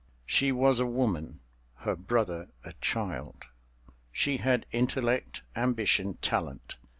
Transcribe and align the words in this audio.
She 0.25 0.51
was 0.51 0.79
a 0.79 0.85
woman—her 0.87 1.95
brother 1.95 2.49
a 2.63 2.73
child. 2.81 3.45
She 4.11 4.37
had 4.37 4.65
intellect, 4.71 5.43
ambition, 5.55 6.15
talent. 6.23 6.77